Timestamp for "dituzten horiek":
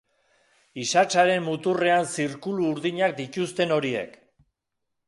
3.21-4.19